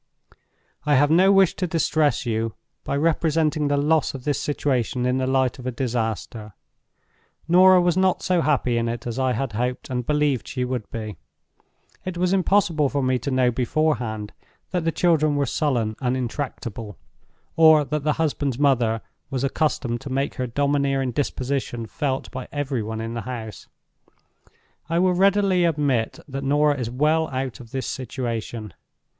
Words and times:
"I 0.83 0.95
have 0.95 1.11
no 1.11 1.31
wish 1.31 1.53
to 1.57 1.67
distress 1.67 2.25
you 2.25 2.55
by 2.83 2.97
representing 2.97 3.67
the 3.67 3.77
loss 3.77 4.15
of 4.15 4.23
this 4.23 4.41
situation 4.41 5.05
in 5.05 5.19
the 5.19 5.27
light 5.27 5.59
of 5.59 5.67
a 5.67 5.71
disaster. 5.71 6.55
Norah 7.47 7.79
was 7.81 7.95
not 7.95 8.23
so 8.23 8.41
happy 8.41 8.77
in 8.79 8.89
it 8.89 9.05
as 9.05 9.19
I 9.19 9.33
had 9.33 9.51
hoped 9.51 9.91
and 9.91 10.03
believed 10.03 10.47
she 10.47 10.65
would 10.65 10.89
be. 10.89 11.17
It 12.03 12.17
was 12.17 12.33
impossible 12.33 12.89
for 12.89 13.03
me 13.03 13.19
to 13.19 13.29
know 13.29 13.51
beforehand 13.51 14.33
that 14.71 14.85
the 14.85 14.91
children 14.91 15.35
were 15.35 15.45
sullen 15.45 15.95
and 16.01 16.17
intractable, 16.17 16.97
or 17.55 17.85
that 17.85 18.03
the 18.03 18.13
husband's 18.13 18.57
mother 18.57 19.01
was 19.29 19.43
accustomed 19.43 20.01
to 20.01 20.09
make 20.09 20.33
her 20.33 20.47
domineering 20.47 21.11
disposition 21.11 21.85
felt 21.85 22.31
by 22.31 22.47
every 22.51 22.81
one 22.81 23.01
in 23.01 23.13
the 23.13 23.21
house. 23.29 23.67
I 24.89 24.97
will 24.97 25.13
readily 25.13 25.63
admit 25.63 26.19
that 26.27 26.43
Norah 26.43 26.79
is 26.79 26.89
well 26.89 27.27
out 27.29 27.59
of 27.59 27.69
this 27.69 27.85
situation. 27.85 28.73